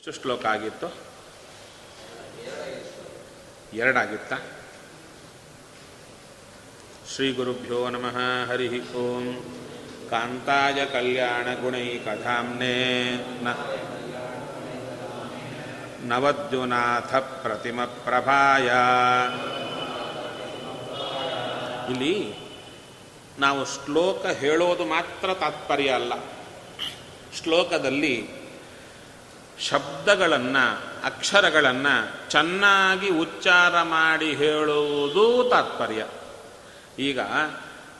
[0.00, 0.86] ಎಷ್ಟು ಶ್ಲೋಕ ಆಗಿತ್ತು?
[3.72, 4.36] ಎರಡಾಗಿತ್ತಾ?
[7.14, 9.44] ಶ್ರೀ ಗುರುಭ್ಯೋ ನಮಃ, ಹರಿ ಓಂ.
[10.10, 13.48] ಕಾಂತಾಯ ಕಲ್ಯಾಣ ಗುಣೈಕಧಾಮ್ನೇ ನ
[16.14, 18.70] ನವದ್ಯುನಾಥ ಪ್ರತಿಮ ಪ್ರಭಾಯ.
[21.92, 22.34] ಇಲ್ಲಿ
[23.38, 26.12] ನಾವು ಶ್ಲೋಕ ಹೇಳೋದು ಮಾತ್ರ ತಾತ್ಪರ್ಯ ಅಲ್ಲ.
[27.42, 28.39] ಶ್ಲೋಕದಲ್ಲಿ
[29.60, 36.06] ಶಬ್ದಗಳನ್ನು, ಅಕ್ಷರಗಳನ್ನು ಚೆನ್ನಾಗಿ ಉಚ್ಚಾರ ಮಾಡಿ ಹೇಳುವುದು ತಾತ್ಪರ್ಯ.
[36.98, 37.20] ಈಗ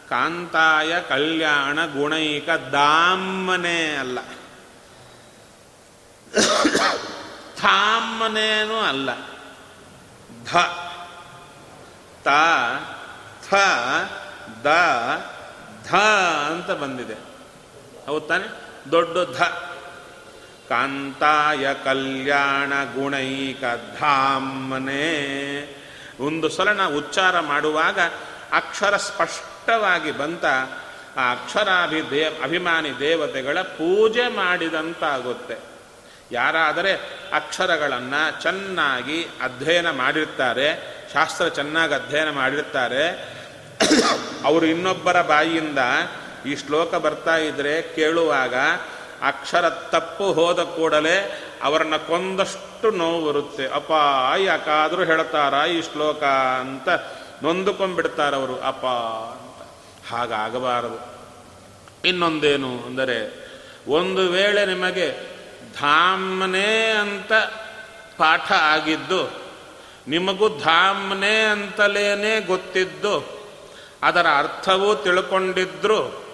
[0.09, 4.19] ಕಾಂತಾಯ ಕಲ್ಯಾಣ ಗುಣೈಕ ದಾಮನೆ ಅಲ್ಲ.
[7.57, 9.11] ಥಾಮನೇನೂ ಅಲ್ಲ.
[10.45, 10.57] ಧ,
[12.25, 12.29] ತ,
[13.51, 13.55] ಥ,
[14.65, 14.67] ದ,
[15.89, 15.95] ಧ
[16.47, 17.15] ಅಂತ ಬಂದಿದೆ.
[18.07, 18.61] ಹೌದು ತಾನೆ?
[18.93, 19.43] ದೊಡ್ಡ ಧ.
[20.71, 23.63] ಕಾಂತಾಯ ಕಲ್ಯಾಣ ಗುಣೈಕ
[24.01, 25.07] ಧಾಮನೆ.
[26.27, 27.99] ಒಂದು ಸಲ ನಾವು ಉಚ್ಚಾರ ಮಾಡುವಾಗ
[28.53, 30.45] ಅಕ್ಷರ ಸ್ಪಷ್ಟವಾಗಿ ಬಂತ,
[31.17, 35.57] ಆ ಅಕ್ಷರಾಭಿ ದೇ ಅಭಿಮಾನಿ ದೇವತೆಗಳ ಪೂಜೆ ಮಾಡಿದಂತಾಗುತ್ತೆ.
[36.33, 36.93] ಯಾರಾದರೆ
[37.33, 40.69] ಅಕ್ಷರಗಳನ್ನು ಚೆನ್ನಾಗಿ ಅಧ್ಯಯನ ಮಾಡಿರ್ತಾರೆ,
[41.13, 43.05] ಶಾಸ್ತ್ರ ಚೆನ್ನಾಗಿ ಅಧ್ಯಯನ ಮಾಡಿರ್ತಾರೆ,
[44.45, 45.79] ಅವರು ಇನ್ನೊಬ್ಬರ ಬಾಯಿಯಿಂದ
[46.47, 48.55] ಈ ಶ್ಲೋಕ ಬರ್ತಾ ಇದ್ರೆ ಕೇಳುವಾಗ
[49.27, 53.69] ಅಕ್ಷರ ತಪ್ಪು ಹೋದ ಕೂಡಲೇ ಅವರನ್ನ ಕೊಂದಷ್ಟು ನೋವು ಬರುತ್ತೆ.
[53.69, 53.93] ಅಪ್ಪ,
[54.39, 56.23] ಯಾಕಾದರೂ ಹೇಳ್ತಾರ ಈ ಶ್ಲೋಕ
[56.61, 56.89] ಅಂತ
[57.43, 59.69] ನೊಂದುಕೊಂಡ್ಬಿಡ್ತಾರವರು ಅಪ್ಪ ಅಂತ.
[60.13, 61.21] ಹಾಗಾಗಬಾರದು.
[62.09, 63.51] ಇನ್ನೊಂದೇನು ಅಂದರೆ,
[63.89, 65.13] ಒಂದು ವೇಳೆ ನಿಮಗೆ
[65.81, 67.33] ಧಾಮ್ನೆ ಅಂತ
[68.19, 69.31] ಪಾಠ ಆಗಿದ್ದು,
[70.09, 73.41] ನಿಮಗೂ ಧಾಮ್ನೆ ಅಂತಲೇನೆ ಗೊತ್ತಿದ್ದು,
[74.03, 76.25] ಅದರ ಅರ್ಥವೂ ತಿಳ್ಕೊಂಡಿದ್ರು,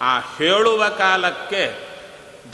[0.00, 1.89] ಆ ಹೇಳುವ ಕಾಲಕ್ಕೆ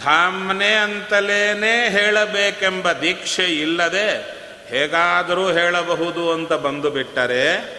[0.05, 4.37] ಧಾಮ್ನೆ ಅಂತಲೇನೆ ಹೇಳಬೇಕೆಂಬ ದೀಕ್ಷೆ ಇಲ್ಲದೆ
[4.69, 7.77] ಹೇಗಾದರೂ ಹೇಳಬಹುದು ಅಂತ ಬಂದು ಬಿಟ್ಟರೆ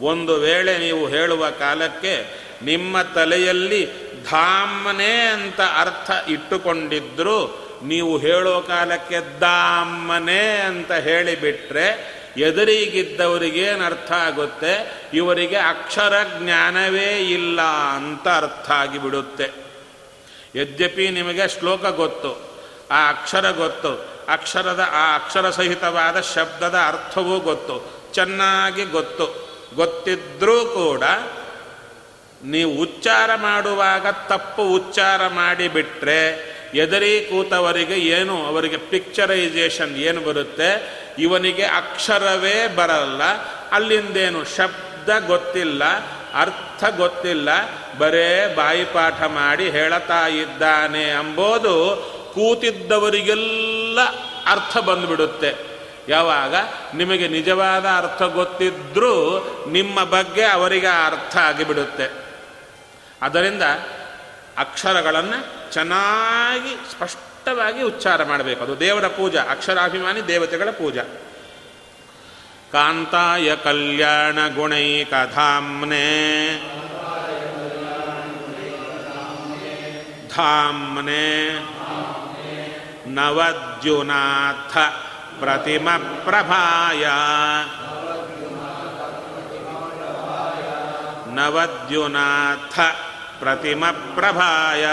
[0.00, 3.86] ಒಂದು ವೇಳೆ ನೀವು ಹೇಳುವ ಕಾಲಕ್ಕೆ ನಿಮ್ಮ ತಲೆಯಲ್ಲಿ
[4.30, 15.04] ಧಾಮ್ನೆ ಅಂತ ಅರ್ಥ ಇಟ್ಟುಕೊಂಡಿದ್ರು, ನೀವು ಹೇಳೋ ಕಾಲಕ್ಕೆ ದಾಮ್ಮನೆ ಅಂತ ಹೇಳಿಬಿಟ್ರೆ ಎದುರಿಗಿದ್ದವರಿಗೇನು ಅರ್ಥ ಆಗುತ್ತೆ?
[15.14, 17.60] ಇವರಿಗೆ ಅಕ್ಷರ ಜ್ಞಾನವೇ ಇಲ್ಲ
[17.96, 19.65] ಅಂತ ಅರ್ಥ ಆಗಿಬಿಡುತ್ತೆ.
[20.56, 22.30] ಯದ್ಯಪಿ ನಿಮಗೆ ಶ್ಲೋಕ ಗೊತ್ತು,
[22.90, 23.92] ಆ ಅಕ್ಷರ ಗೊತ್ತು,
[24.28, 27.76] ಅಕ್ಷರದ ಆ ಅಕ್ಷರ ಸಹಿತವಾದ ಶಬ್ದದ ಅರ್ಥವೂ ಗೊತ್ತು,
[28.14, 29.26] ಚೆನ್ನಾಗಿ ಗೊತ್ತು.
[29.76, 31.02] ಗೊತ್ತಿದ್ರೂ ಕೂಡ
[32.44, 36.20] ನೀವು ಉಚ್ಚಾರ ಮಾಡುವಾಗ ತಪ್ಪು ಉಚ್ಚಾರ ಮಾಡಿಬಿಟ್ರೆ
[36.74, 40.70] ಎದರಿ ಕೂತವರಿಗೆ ಏನು, ಅವರಿಗೆ ಪಿಕ್ಚರೈಸೇಷನ್ ಏನು ಬರುತ್ತೆ?
[41.18, 43.22] ಇವನಿಗೆ ಅಕ್ಷರವೇ ಬರಲ್ಲ,
[43.72, 45.84] ಅಲ್ಲಿಂದೇನು ಶಬ್ದ ಗೊತ್ತಿಲ್ಲ,
[46.34, 47.48] ಅರ್ಥ ಗೊತ್ತಿಲ್ಲ
[47.98, 51.96] ಬರೇ ಬಾಯಿಪಾಠ ಮಾಡಿ ಹೇಳತಾ ಇದ್ದಾನೆ ಅಂಬೋದು
[52.34, 53.98] ಕೂತಿದ್ದವರಿಗೆಲ್ಲ
[54.46, 55.54] ಅರ್ಥ ಬಂದುಬಿಡುತ್ತೆ.
[56.08, 56.54] ಯಾವಾಗ?
[56.94, 59.14] ನಿಮಗೆ ನಿಜವಾದ ಅರ್ಥ ಗೊತ್ತಿದ್ರೂ
[59.70, 62.24] ನಿಮ್ಮ ಬಗ್ಗೆ ಅವರಿಗೆ ಅರ್ಥ ಆಗಿಬಿಡುತ್ತೆ.
[63.22, 63.62] ಅದರಿಂದ
[64.58, 68.62] ಅಕ್ಷರಗಳನ್ನು ಚೆನ್ನಾಗಿ ಸ್ಪಷ್ಟವಾಗಿ ಉಚ್ಚಾರ ಮಾಡಬೇಕು.
[68.62, 71.02] ಅದು ದೇವರ ಪೂಜಾ, ಅಕ್ಷರಾಭಿಮಾನಿ ದೇವತೆಗಳ ಪೂಜಾ.
[72.72, 76.56] ಕಾಂತಾಯ ಕಲ್ಯಾಣ ಗುಣೈ ಧಾಮ್ನೆ
[83.16, 84.74] ನವದ್ಯುನಾಥ
[85.40, 85.88] ಪ್ರತಿಮ
[86.24, 87.04] ಪ್ರಭಾಯ
[91.36, 92.76] ನವದ್ಯುನಾಥ
[93.40, 94.84] ಪ್ರತಿಮ ಪ್ರಭಾಯ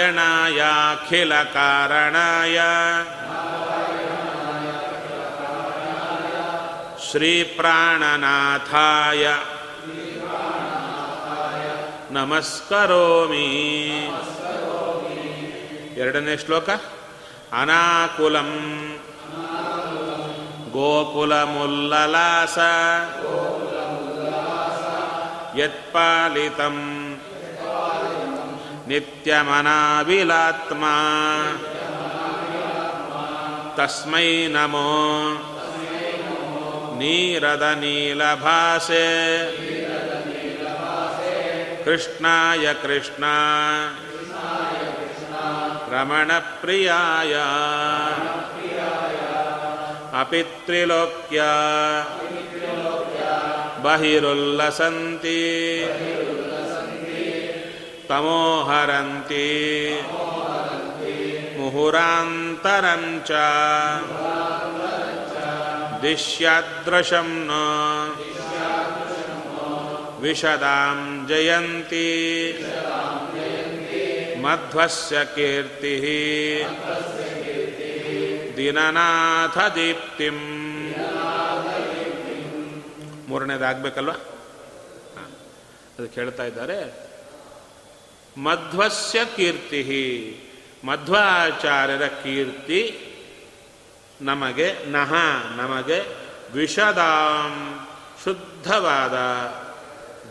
[0.00, 2.58] ನಾರಾಯಣಾಯಾಖಿಲ ಕಾರಣಾಯ
[7.90, 9.24] ಶ್ರೀಪ್ರಾಣನಾಥಾಯ
[12.11, 13.47] ನಮಸ್ಕರೋಮಿ
[15.97, 16.69] ಎರಡನೇ ಶ್ಲೋಕ
[17.53, 18.51] ಅನಾಕುಲಂ
[20.75, 22.57] ಗೋಕುಲಮುಲ್ಲಲಾಸ
[25.57, 26.77] ಯತ್ಪಾಲಿತಂ
[28.87, 30.83] ನಿತ್ಯಮನಾವಿಲಾತ್ಮ
[33.77, 34.89] ತಸ್ಮೈ ನಮೋ
[36.97, 37.65] ನೀರದ
[41.88, 43.28] कृष्णाय कृष्णा।
[45.92, 47.32] रमणप्रियाय।
[50.20, 51.52] अपि त्रिलोक्या
[53.78, 55.38] बहिरुल्लसन्ति।
[58.08, 59.48] तमोहरन्ति।
[61.58, 63.32] मुहुरान्तरं च।
[66.02, 67.48] दिश्यादृशं न।
[70.20, 70.98] ವಿಶದಾಂ
[71.28, 72.08] ಜಯಂತಿ
[74.40, 75.94] ಮಧ್ವಸ್ಯ ಕೀರ್ತಿ
[78.56, 80.38] ದಿನನಾಥ ದೀಪ್ತಿಂ
[83.28, 84.12] ಮೂರನೇದಾಗಬೇಕಲ್ವ
[85.98, 86.78] ಅದಕ್ಕೆ ಹೇಳ್ತಾ ಇದ್ದಾರೆ,
[88.36, 89.82] ಮಧ್ವಸ್ಯ ಕೀರ್ತಿ.
[90.84, 92.80] ಮಧ್ವಾಚಾರ್ಯರ ಕೀರ್ತಿ
[94.20, 95.12] ನಮಗೆ ನಹ,
[95.56, 95.98] ನಮಗೆ
[96.52, 97.54] ವಿಷದಾಂ
[98.24, 99.16] ಶುದ್ಧವಾದ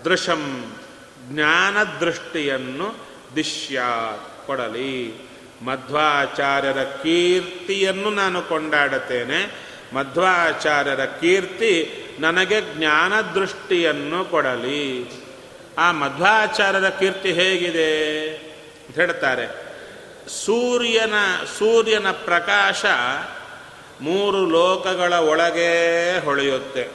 [0.07, 0.73] ದೃಶಂ
[1.21, 2.95] ಜ್ಞಾನದೃಷ್ಟಿಯನ್ನು
[3.35, 3.81] ದಿಶ್ಯ
[4.45, 5.29] ಕೊಡಲಿ.
[5.65, 9.51] ಮಧ್ವಾಚಾರ್ಯರ ಕೀರ್ತಿಯನ್ನು ನಾನು ಕೊಂಡಾಡುತ್ತೇನೆ.
[9.93, 15.11] ಮಧ್ವಾಚಾರ್ಯರ ಕೀರ್ತಿ ನನಗೆ ಜ್ಞಾನದೃಷ್ಟಿಯನ್ನು ಕೊಡಲಿ.
[15.77, 18.29] ಆ ಮಧ್ವಾಚಾರ್ಯರ ಕೀರ್ತಿ ಹೇಗಿದೆ?
[18.87, 19.47] ಅಂತ ಹೇಳ್ತಾರೆ
[20.45, 21.13] ಸೂರ್ಯನ
[21.59, 22.85] ಸೂರ್ಯನ ಪ್ರಕಾಶ
[24.01, 26.87] ಮೂರು ಲೋಕಗಳ ಒಳಗೆ ಹೊಳೆಯುತ್ತೆ.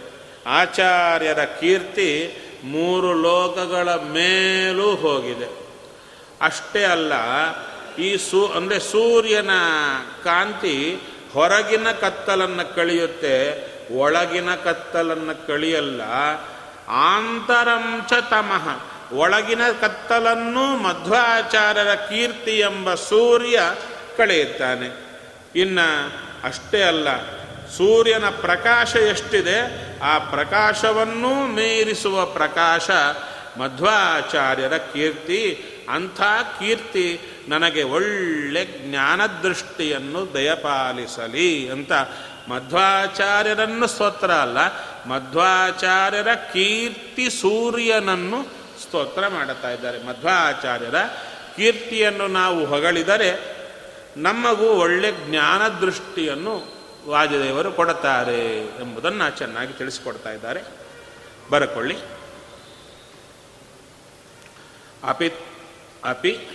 [0.46, 5.62] ಆಚಾರ್ಯರ ಕೀರ್ತಿ ಮೂರು ಲೋಕಗಳ ಮೇಲೂ ಹೋಗಿದೆ.
[6.40, 7.12] ಅಷ್ಟೇ ಅಲ್ಲ,
[7.96, 9.50] ಈ ಸೂ, ಅಂದರೆ ಸೂರ್ಯನ
[10.24, 10.98] ಕಾಂತಿ
[11.32, 13.66] ಹೊರಗಿನ ಕತ್ತಲನ್ನು ಕಳೆಯುತ್ತೆ,
[13.98, 16.02] ಒಳಗಿನ ಕತ್ತಲನ್ನು ಕಳಿಯಲ್ಲ
[16.88, 18.80] ಆಂತರಂಚ ತಮಃ.
[19.14, 23.60] ಒಳಗಿನ ಕತ್ತಲನ್ನು ಮಧ್ವಾಚಾರ್ಯರ ಕೀರ್ತಿ ಎಂಬ ಸೂರ್ಯ
[24.16, 25.06] ಕಳೆಯುತ್ತಾನೆ.
[25.56, 26.12] ಇನ್ನು
[26.44, 27.41] ಅಷ್ಟೇ ಅಲ್ಲ
[27.76, 29.58] ಸೂರ್ಯನ ಪ್ರಕಾಶ ಎಷ್ಟಿದೆ,
[30.00, 32.90] ಆ ಪ್ರಕಾಶವನ್ನು ಮೀರಿಸುವ ಪ್ರಕಾಶ.
[33.58, 36.20] ಮಧ್ವಾಚಾರ್ಯರ ಕೀರ್ತಿ, ಅಂಥ
[36.58, 41.92] ಕೀರ್ತಿ ನನಗೆ ಒಳ್ಳೆ ಜ್ಞಾನದೃಷ್ಟಿಯನ್ನು ದಯಪಾಲಿಸಲಿ ಅಂತ
[42.48, 44.58] ಮಧ್ವಾಚಾರ್ಯರನ್ನು ಸ್ತೋತ್ರ ಅಲ್ಲ,
[45.08, 48.42] ಮಧ್ವಾಚಾರ್ಯರ ಕೀರ್ತಿ ಸೂರ್ಯನನ್ನು
[48.82, 50.06] ಸ್ತೋತ್ರ ಮಾಡುತ್ತಾ ಇದ್ದಾರೆ.
[50.06, 50.94] ಮಧ್ವಾಚಾರ್ಯರ
[51.56, 53.62] ಕೀರ್ತಿಯನ್ನು ನಾವು ಹೊಗಳಿದರೆ
[54.16, 60.62] ನಮಗೂ ಒಳ್ಳೆ ಜ್ಞಾನದೃಷ್ಟಿಯನ್ನು ವಾಜದೇವರು ಕೊಡುತ್ತಾರೆ ಎಂಬುದನ್ನು ಚೆನ್ನಾಗಿ ತಿಳಿಸಿಕೊಡ್ತಾ ಇದ್ದಾರೆ.
[61.50, 61.96] ಬರಕೊಳ್ಳಿ.
[65.02, 65.32] ಅಪಿ
[66.04, 66.48] ಅಪಿ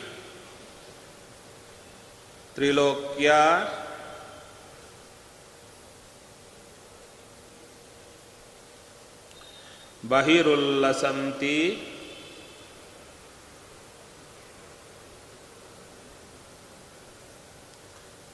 [2.54, 3.34] ತ್ರಿಲೋಕ್ಯ
[10.10, 11.88] ಬಹಿರುಲ್ಲಸಂತಿ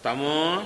[0.03, 0.63] ತಮೋ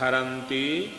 [0.00, 0.96] ಹರಂತಿ.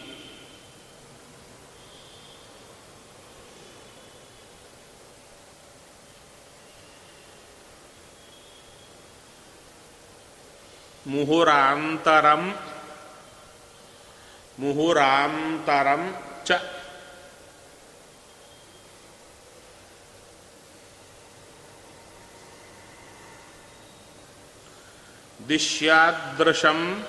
[11.08, 12.44] ಮುಹುರಾಂತರಂ.
[14.60, 16.04] ಮುಹುರಾಂತರಂ
[16.46, 16.52] ಚ.
[25.50, 27.06] ದಿಶ್ಯಾದೃಶಂ.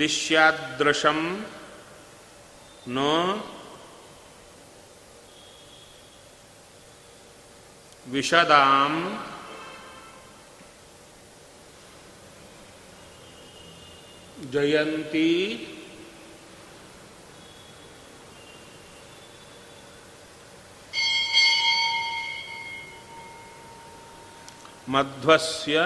[0.00, 1.18] ದಿಶ್ಯಾದೃಶಂ
[2.88, 3.14] ನೋ
[8.12, 8.94] ವಿಶದಾಂ
[14.52, 15.28] ಜಯಂತಿ
[24.88, 25.76] ಮಧ್ವಸ್ಯ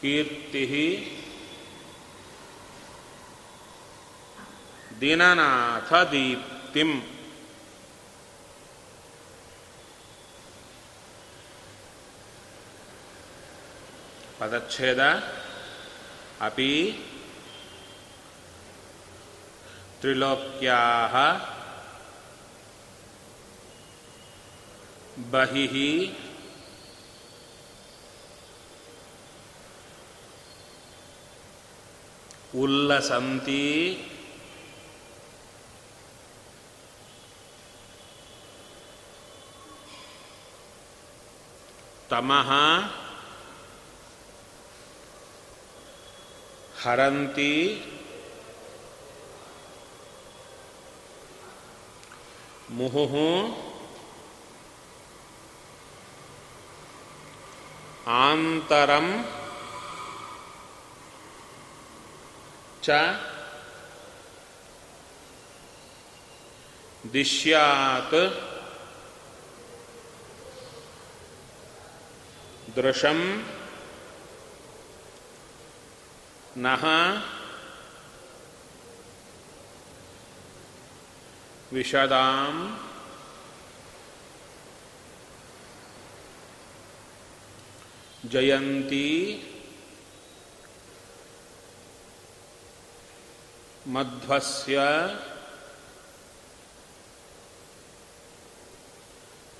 [0.00, 0.64] ಕೀರ್ತಿ
[5.00, 6.90] ದಿನನಾಥ ದೀಪ್ತಿಂ
[14.38, 15.02] ಪದಚ್ಛೇದ
[16.40, 16.72] ಅಪಿ
[20.00, 20.78] ತ್ರಿಲೋಕ್ಯಾ
[25.30, 25.74] ಬಹಿಃ
[32.54, 34.04] ಉಲ್ಲಸಂತಿ.
[42.10, 42.50] ತಮಃ
[46.82, 47.84] ಹರಂತಿ.
[52.70, 53.14] ಮುಹುಃ
[58.06, 59.37] ಆಂತರಂ.
[62.88, 62.94] ಚ
[67.12, 68.16] ದಿಶ್ಯಾತ್
[72.76, 73.20] ದೃಶಂ
[76.56, 76.84] ನಃ
[81.72, 82.56] ವಿಶದಾಂ
[88.32, 89.06] ಜಯಂತಿ
[93.88, 94.78] ಮಧ್ವಸ್ಯ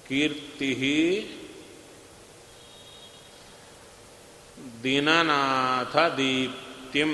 [0.08, 0.70] ಕೀರ್ತಿ
[4.82, 7.10] ದಿನನಾಥ ದೀಪ್ತಿಂ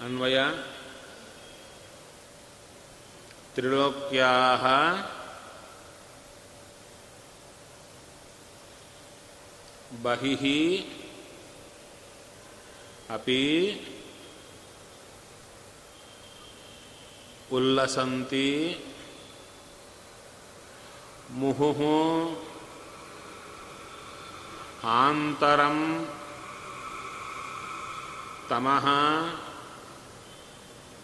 [0.00, 0.38] ಅನ್ವಯ
[3.54, 4.64] ತ್ರಿಲೋಕ್ಯಾಹ
[10.04, 10.42] ಬಹಿಃ
[13.14, 13.42] ಅಪಿ
[17.52, 18.48] ಉಲ್ಲಸಂತಿ
[21.32, 21.80] ಮುಹುಃ
[24.96, 25.78] ಆಂತರಂ
[28.50, 28.86] ತಮಃ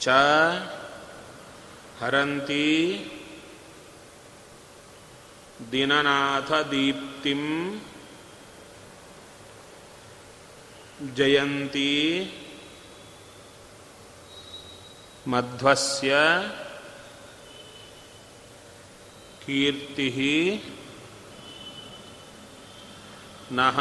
[0.00, 0.08] ಚ
[2.00, 2.66] ಹರಂತಿ
[5.72, 6.50] ದಿನನಾಥ
[11.02, 12.30] ದೀಪ್ತಿಂ ಜಯಂತಿ
[15.28, 16.14] ಮಧ್ವಸ್ಯ
[19.46, 20.10] ಕೀರ್ತಿ
[23.52, 23.78] ನಃ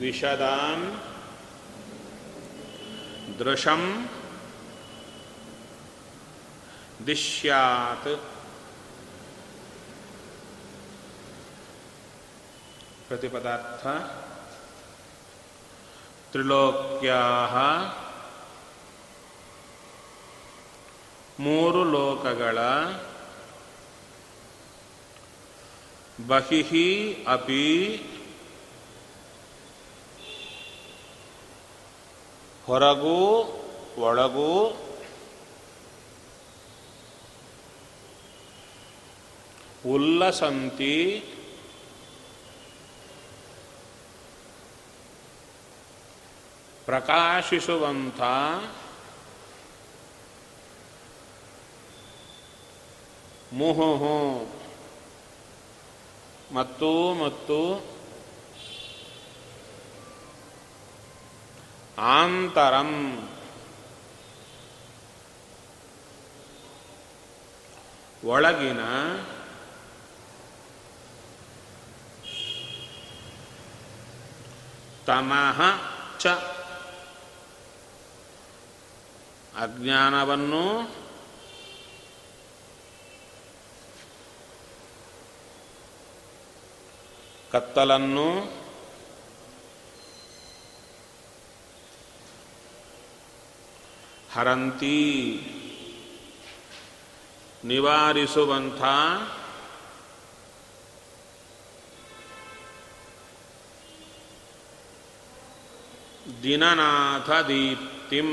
[0.00, 0.98] ವಿಶದಾಂ
[3.38, 4.06] ದೃಶಂ
[13.08, 13.82] ದಿಶ್ಯಾತ್ ಪ್ರತಿಪದಾರ್ಥ
[16.32, 17.20] ತ್ರಿಲೋಕ್ಯಾ
[21.38, 22.58] ಮೂರು ಲೋಕಗಳ
[26.26, 26.70] ಬಹಿಃ
[27.28, 27.64] ಅಪಿ
[32.64, 33.18] ಹೊರಗೂ
[34.00, 34.50] ಒಳಗೂ
[39.88, 40.94] ಉಲ್ಲಸಂತಿ
[46.86, 48.20] ಪ್ರಕಾಶಿಸುವಂಥ
[53.52, 54.18] ಮುಹುಹು
[56.52, 57.60] ಮತ್ತು ಮತ್ತು
[61.98, 62.90] ಆಂತರಂ.
[68.24, 68.80] ಒಳಗಿನ
[75.06, 75.60] ತಮಃ
[76.18, 76.26] ಚ
[79.58, 80.64] ಅಜ್ಞಾನವನ್ನು
[87.52, 88.28] ಕತ್ತಲನ್ನು
[94.34, 94.98] ಹರಂತಿ
[97.64, 98.82] ನಿವಾರಿಸುವಂಥ
[106.42, 108.30] ದಿನನಾಥ ದೀಪ್ತಿಂ.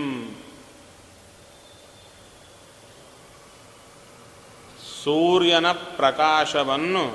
[5.04, 7.06] ಸೂರ್ಯನ ಪ್ರಕಾಶವನ್ನು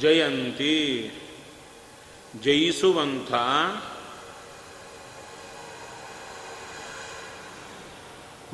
[0.00, 0.76] ಜಯಂತಿ
[2.42, 3.30] ಜಯಿಸುವಂಥ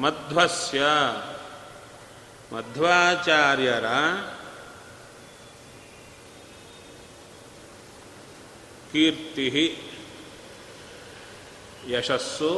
[0.01, 0.81] ಮಧ್ವಸ್ಯ
[2.53, 3.87] ಮಧ್ವಾಚಾರ್ಯರ
[8.93, 9.47] ಕೀರ್ತಿ
[11.89, 12.53] ಯಶಸ್ಸು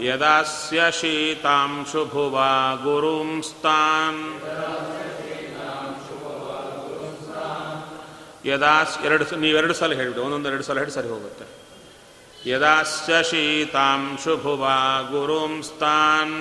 [0.00, 2.50] यदास्य शीतांशुभुवा
[2.84, 4.20] गुरुंस्तान्।
[8.46, 11.46] ಗುರುಂಸ್ತಾನ್ ಯದಾಸ್ ಎರಡು ಸ- ನೀವೆರಡು ಸಲ ಹೇಳಿಬಿಡಿ ಒಂದೊಂದು ಎರಡು ಸಲ ಹೇಳಿ ಸರಿ ಹೋಗುತ್ತೆ
[12.46, 14.76] ಯದಾಸ್ಯ ಶೀತಾಂಶುಭುವಾ
[15.10, 16.36] ಗುರುಂಸ್ತಾನ್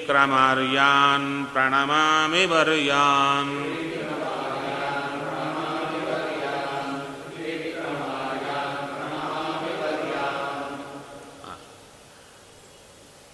[0.00, 3.52] ತ್ರಿವಿಕ್ರಮಾರ್ಯಾನ್ ಪ್ರಣಮಾಮಿ ವರ್ಯಾನ್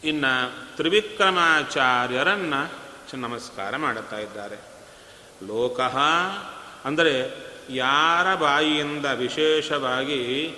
[0.04, 2.84] ಇನ್ನು ತ್ರಿವಿಕ್ರಮಾಚಾರ್ಯರನ್ನು
[3.16, 4.58] ನಮಸ್ಕಾರ ಮಾಡುತ್ತಾ ಇದ್ದಾರೆ.
[5.46, 5.98] ಲೋಕಃ
[6.84, 10.54] ಅಂದರೆ ಯಾರ ಬಾಯಿಯಿಂದ ವಿಶೇಷವಾಗಿ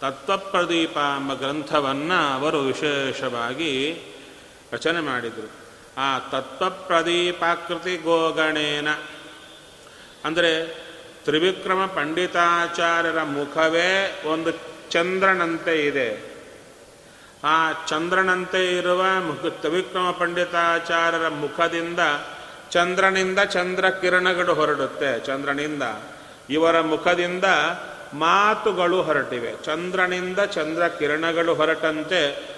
[0.00, 4.00] ತತ್ವಪ್ರದೀಪ ಎಂಬ ಗ್ರಂಥವನ್ನು ಅವರು ವಿಶೇಷವಾಗಿ
[4.72, 5.50] ರಚನೆ ಮಾಡಿದರು.
[5.98, 8.88] ಆ ತತ್ವಪ್ರದೀಪಾಕೃತಿ ಗೋಗಣೇನ.
[10.24, 10.84] ಅಂದರೆ
[11.24, 14.50] ತ್ರಿವಿಕ್ರಮ ಪಂಡಿತಾಚಾರ್ಯರ ಮುಖವೇ ಒಂದು
[14.90, 16.35] ಚಂದ್ರನಂತೆ ಇದೆ.
[17.44, 21.98] ಆ ಚಂದ್ರನಂತೆ ಇರುವ ಮುಖ ತ್ರಿವಿಕ್ರಮ ಪಂಡಿತಾಚಾರ್ಯರ ಮುಖದಿಂದ
[22.70, 25.20] ಚಂದ್ರನಿಂದ ಚಂದ್ರ ಕಿರಣಗಳು ಹೊರಡುತ್ತೆ.
[25.20, 25.82] ಚಂದ್ರನಿಂದ.
[26.50, 27.44] ಇವರ ಮುಖದಿಂದ
[28.14, 29.54] ಮಾತುಗಳು ಹೊರಟಿವೆ.
[29.64, 32.48] ಚಂದ್ರನಿಂದ ಚಂದ್ರ ಕಿರಣಗಳು ಹೊರಟಂತೆ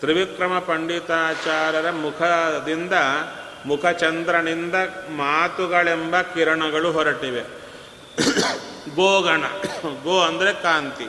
[0.00, 2.92] ತ್ರಿವಿಕ್ರಮ ಪಂಡಿತಾಚಾರ್ಯರ ಮುಖದಿಂದ
[3.66, 4.74] ಮುಖ ಚಂದ್ರನಿಂದ
[5.16, 7.42] ಮಾತುಗಳೆಂಬ ಕಿರಣಗಳು ಹೊರಟಿವೆ.
[8.94, 9.40] ಗೋಗಣ.
[10.04, 11.06] ಗೋ ಅಂದರೆ ಕಾಂತಿ.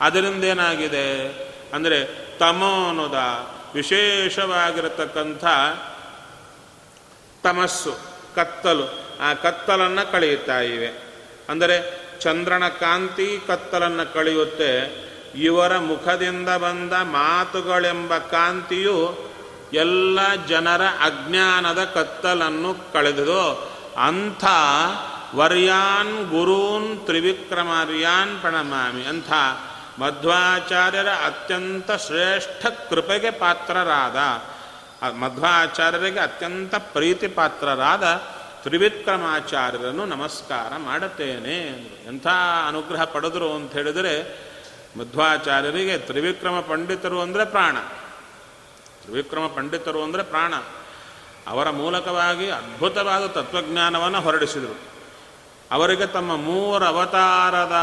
[0.00, 1.28] ಅದರಿಂದ ಏನಾಗಿದೆ
[1.74, 3.14] ಅಂದರೆ ತಮೋನುದ
[3.74, 5.44] ವಿಶೇಷವಾಗಿರತಕ್ಕಂಥ
[7.44, 7.92] ತಮಸ್ಸು,
[8.34, 9.06] ಕತ್ತಲು.
[9.20, 10.88] ಆ ಕತ್ತಲನ್ನು ಕಳೆಯುತ್ತಾ ಇವೆ.
[11.48, 14.70] ಅಂದರೆ ಚಂದ್ರನ ಕಾಂತಿ ಕತ್ತಲನ್ನು ಕಳೆಯುತ್ತೆ.
[15.36, 19.18] ಇವರ ಮುಖದಿಂದ ಬಂದ ಮಾತುಗಳೆಂಬ ಕಾಂತಿಯು
[19.72, 24.44] ಎಲ್ಲ ಜನರ ಅಜ್ಞಾನದ ಕತ್ತಲನ್ನು ಕಳೆದುದು, ಅಂಥ
[25.34, 29.32] ವರ್ಯಾನ್ ಗುರೂನ್ ತ್ರಿವಿಕ್ರಮಾರ್ಯಾನ್ ಪ್ರಣಮಾಮಿ, ಅಂಥ
[29.98, 34.16] ಮಧ್ವಾಚಾರ್ಯರ ಅತ್ಯಂತ ಶ್ರೇಷ್ಠ ಕೃಪೆಗೆ ಪಾತ್ರರಾದ
[35.12, 38.04] ಮಧ್ವಾಚಾರ್ಯರಿಗೆ ಅತ್ಯಂತ ಪ್ರೀತಿ ಪಾತ್ರರಾದ
[38.62, 41.58] ತ್ರಿವಿಕ್ರಮಾಚಾರ್ಯರನ್ನು ನಮಸ್ಕಾರ ಮಾಡುತ್ತೇನೆ.
[42.08, 42.26] ಎಂಥ
[42.68, 44.38] ಅನುಗ್ರಹ ಪಡೆದರು ಅಂತ ಹೇಳಿದರೆ,
[44.98, 47.76] ಮಧ್ವಾಚಾರ್ಯರಿಗೆ ತ್ರಿವಿಕ್ರಮ ಪಂಡಿತರು ಅಂದರೆ ಪ್ರಾಣ.
[49.02, 50.54] ತ್ರಿವಿಕ್ರಮ ಪಂಡಿತರು ಅಂದರೆ ಪ್ರಾಣ.
[51.46, 54.76] ಅವರ ಮೂಲಕವಾಗಿ ಅದ್ಭುತವಾದ ತತ್ವಜ್ಞಾನವನ್ನು ಹೊರಡಿಸಿದರು.
[55.70, 57.74] ಅವರಿಗೆ ತಮ್ಮ ಮೂರು ಅವತಾರದ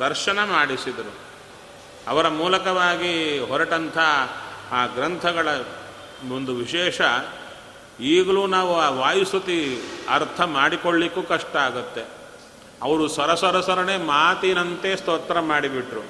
[0.00, 1.29] ದರ್ಶನ ಮಾಡಿಸಿದರು.
[2.08, 3.98] ಅವರ ಮೂಲಕವಾಗಿ ಹೊರಟಂಥ
[4.72, 5.48] ಆ ಗ್ರಂಥಗಳ
[6.32, 7.00] ಒಂದು ವಿಶೇಷ,
[8.00, 12.04] ಈಗಲೂ ನಾವು ಆ ವಾಯುಸ್ತುತಿ ಅರ್ಥ ಮಾಡಿಕೊಳ್ಳಿಕ್ಕೂ ಕಷ್ಟ ಆಗುತ್ತೆ.
[12.82, 16.00] ಅವರು ಸರಸರಸರನೆ ಮಾತಿನಂತೆ ಸ್ತೋತ್ರ ಮಾಡಿಬಿಟ್ರು.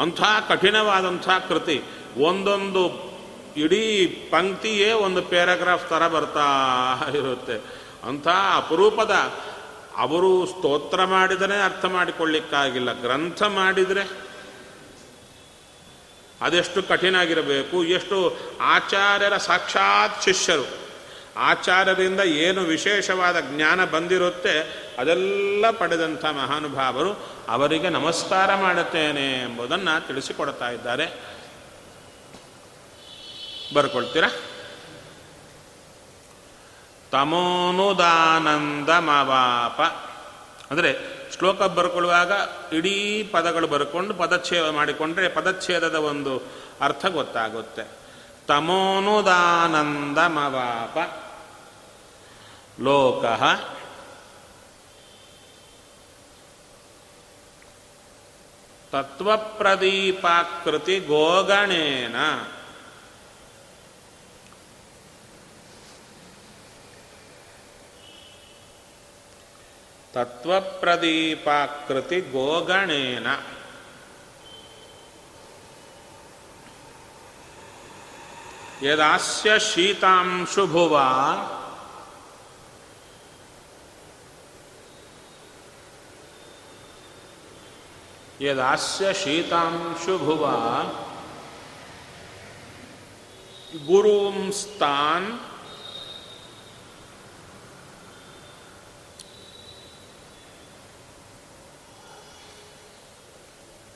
[0.00, 1.82] ಅಂಥ ಕಠಿಣವಾದಂಥ ಕೃತಿ.
[2.16, 3.12] ಒಂದೊಂದು
[3.56, 6.46] ಇಡೀ ಪಂಕ್ತಿಯೇ ಒಂದು ಪ್ಯಾರಾಗ್ರಾಫ್ ಥರ ಬರ್ತಾ
[7.08, 7.64] ಇರುತ್ತೆ.
[8.08, 9.10] ಅಂಥ ಅಪರೂಪದ
[9.96, 12.92] ಅವರು ಸ್ತೋತ್ರ ಮಾಡಿದರೆ ಅರ್ಥ ಮಾಡಿಕೊಳ್ಳಿಕ್ಕಾಗಿಲ್ಲ.
[12.92, 14.31] ಗ್ರಂಥ ಮಾಡಿದರೆ
[16.42, 20.82] ಅದೆಷ್ಟು ಕಠಿಣ ಆಗಿರಬೇಕು ಎಷ್ಟು ಆಚಾರ್ಯರ ಸಾಕ್ಷಾತ್ ಶಿಷ್ಯರು.
[21.36, 31.12] ಆಚಾರ್ಯರಿಂದ ಏನು ವಿಶೇಷವಾದ ಜ್ಞಾನ ಬಂದಿರುತ್ತೆ, ಅದೆಲ್ಲ ಪಡೆದಂಥ ಮಹಾನುಭಾವರು ಅವರಿಗೆ ನಮಸ್ಕಾರ ಮಾಡುತ್ತೇನೆ ಎಂಬುದನ್ನು ತಿಳಿಸಿಕೊಡ್ತಾ ಇದ್ದಾರೆ.
[33.74, 34.28] ಬರ್ಕೊಳ್ತೀರಾ?
[37.12, 39.80] ತಮೋನುದಾನಂದಮವಾಪ.
[40.70, 42.32] ಅಂದರೆ ಶ್ಲೋಕ ಬರ್ಕೊಳ್ಳುವಾಗ
[42.72, 46.42] ಇಡೀ ಪದಗಳು ಬರ್ಕೊಂಡು ಪದಚ್ಛೇದ ಮಾಡಿಕೊಂಡ್ರೆ ಪದಚ್ಛೇದದ ಒಂದು
[46.80, 47.90] ಅರ್ಥ ಗೊತ್ತಾಗುತ್ತೆ.
[48.48, 51.20] ತಮೋನುದಾನಂದಮವಾಪ.
[52.80, 53.24] ಲೋಕ.
[58.92, 62.16] ತತ್ವಪ್ರದೀಪಾಕೃತಿ ಗೋಗಣೇನ.
[70.12, 73.26] ತತ್ವಪ್ರದೀಪಾಕೃತಿ ಗೋಗಣೇನ.
[78.86, 81.00] ಯದಾಸ್ಯ ಶೀತಾಂಶುಭುವ.
[88.40, 90.50] ಯದಾಸ್ಯ ಶೀತಾಂಶುಭುವ.
[93.86, 95.38] ಗುರುಂಸ್ತಾನ್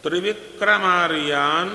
[0.06, 1.72] ತ್ರಿವಿಕ್ರಮಾರ್ಯಾನ್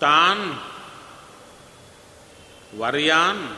[0.01, 0.61] ತಾನ್
[2.79, 3.57] ವರ್ಯಾನ್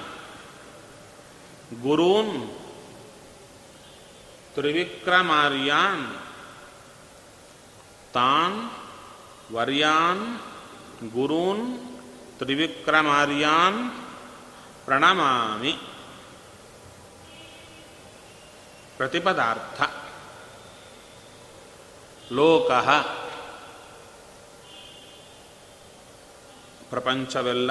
[1.83, 2.59] ಗುರೂನ್
[4.55, 6.19] ತ್ರಿವಿಕ್ರಮಾರ್ಯಾನ್
[8.15, 8.71] ತಾನ್
[9.55, 10.39] ವರ್ಯಾನ್
[11.13, 11.99] ಗುರೂನ್
[12.39, 13.91] ತ್ರಿವಿಕ್ರಮಾರ್ಯಾನ್
[14.85, 15.73] ಪ್ರಣಮಾಮಿ.
[18.97, 19.83] ಪ್ರತಿಪದಾರ್ಥ.
[22.33, 22.71] ಲೋಕ.
[26.91, 27.71] ಪ್ರಪಂಚವೆಲ್ಲ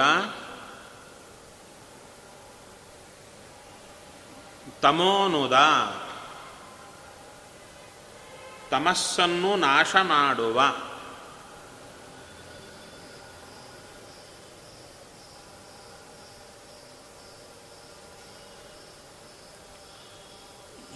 [4.82, 5.52] ತಮೋನುದ.
[8.70, 10.62] ತಮಸ್ಸನ್ನು ನಾಶ ಮಾಡುವ.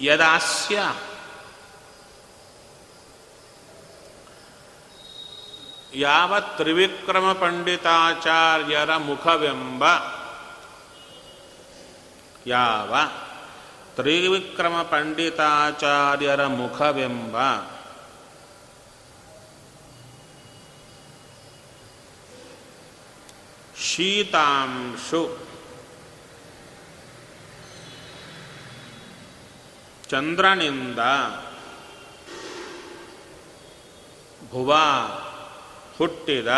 [0.00, 0.82] ಯದಾಸ್ಯ
[5.94, 9.84] ಯಾವ ತ್ರಿವಿಕ್ರಮ ಪಂಡಿತಾಚಾರ್ಯರ ಮುಖವೆಂಬ
[12.46, 12.94] ಯಾವ
[13.96, 17.36] ತ್ರಿವಿಕ್ರಮ ಪಂಡಿತಾಚಾರ್ಯರ ಮುಖವೆಂಬ
[23.92, 25.22] ಶೀತಾಂಶು
[30.10, 30.98] ಚಂದ್ರನಿಂದ
[34.50, 34.72] ಭುವ
[35.98, 36.48] ಹುಟ್ಟಿದ.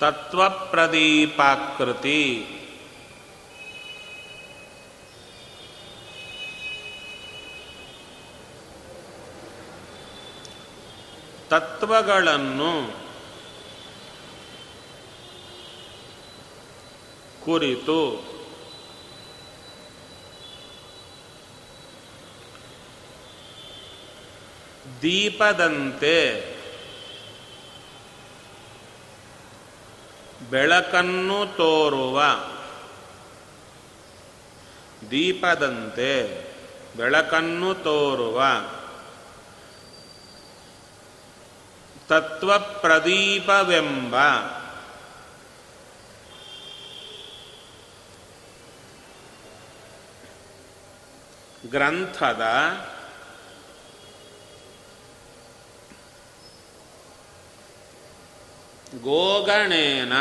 [0.00, 2.46] ತತ್ವಪ್ರದೀಪಾಕೃತಿ.
[11.50, 13.02] ತತ್ವಗಳನ್ನು
[17.44, 18.31] ಕುರಿತು
[25.02, 26.52] ದೀಪದಂತೆ.
[30.50, 32.22] ಬೆಳಕನ್ನು ತೋರುವ.
[35.10, 36.44] ದೀಪದಂತೆ
[36.96, 38.44] ಬೆಳಕನ್ನು ತೋರುವ.
[42.08, 44.14] ತತ್ವಪ್ರದೀಪವೆಂಬ.
[51.70, 52.42] ಗ್ರಂಥದ
[58.94, 60.12] ಗೋಗಣೇನ.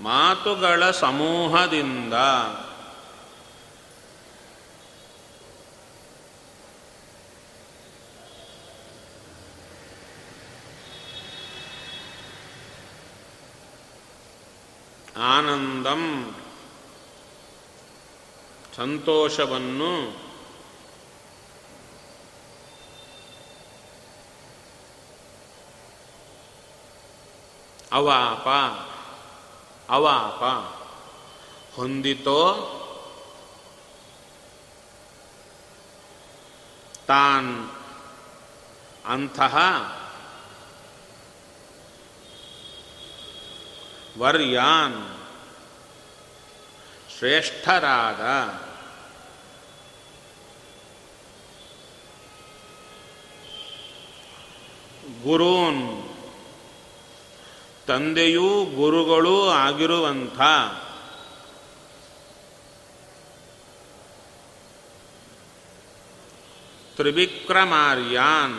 [0.00, 2.14] ಮಾತುಗಳ ಸಮೂಹದಿಂದ.
[15.18, 16.34] ಆನಂದಂ
[18.76, 20.27] ಸಂತೋಷವನ್ನು
[27.92, 28.48] ಅವಾಪ
[29.90, 30.42] ಅವಾಪ.
[31.76, 32.74] ಹೊಂದಿತೋ
[37.06, 37.70] ತಾನ್
[39.06, 39.56] ಅಂತಹ
[44.18, 45.16] ವರ್ಯಾನ್
[47.18, 48.20] ಶ್ರೇಷ್ಠರಾದ
[55.22, 56.07] ಗುರೂನ್
[57.88, 60.40] ತಂದೆಯೂ ಗುರುಗಳೂ ಆಗಿರುವಂಥ
[66.96, 68.58] ತ್ರಿವಿಕ್ರಮಾರ್ಯಾನ್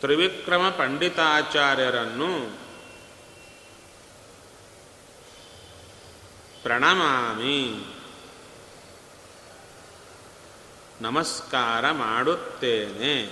[0.00, 2.32] ತ್ರಿವಿಕ್ರಮ ಪಂಡಿತಾಚಾರ್ಯರನ್ನು
[6.62, 7.60] ಪ್ರಣಮಾಮಿ.
[11.00, 13.26] ನಮಸ್ಕಾರ ಮಾಡುತ್ತೇನೆ.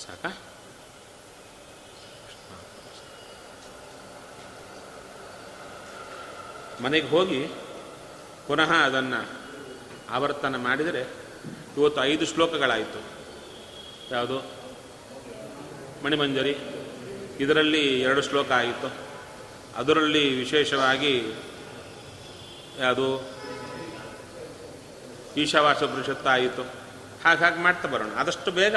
[0.00, 0.26] ಸಾಕ?
[6.82, 7.46] ಮನೆಗೆ ಹೋಗಿ
[8.46, 9.26] ಪುನಃ ಅದನ್ನು
[10.10, 11.00] ಆವರ್ತನ ಮಾಡಿದರೆ
[11.76, 13.02] ಇವತ್ತು ಐದು ಶ್ಲೋಕಗಳಾಯಿತು.
[14.14, 14.59] ಯಾವುದು?
[16.04, 16.56] ಮಣಿಮಂಜರಿ.
[17.40, 18.92] ಇದರಲ್ಲಿ ಎರಡು ಶ್ಲೋಕ ಆಯಿತು.
[19.76, 21.32] ಅದರಲ್ಲಿ ವಿಶೇಷವಾಗಿ
[22.78, 23.40] ಯಾವುದು?
[25.36, 26.62] ಈಶಾವಾಸ ಪುರುಷತ್ತ ಆಯಿತು.
[27.24, 28.08] ಹಾಗಾಗಿ ಹಾಗೆ ಮಾಡ್ತಾ ಬರೋಣ.
[28.16, 28.74] ಆದಷ್ಟು ಬೇಗ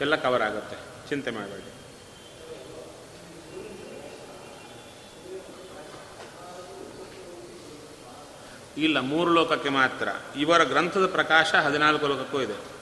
[0.00, 0.76] ಎಲ್ಲ ಕವರ್ ಆಗುತ್ತೆ.
[1.08, 1.72] ಚಿಂತೆ ಮಾಡಬೇಡಿ.
[8.82, 10.08] ಇಲ್ಲ, ಮೂರು ಲೋಕಕ್ಕೆ ಮಾತ್ರ.
[10.36, 12.75] ಇವರ ಗ್ರಂಥದ ಪ್ರಕಾಶ ಹದಿನಾಲ್ಕು ಲೋಕಕ್ಕೂ ಇದೆ.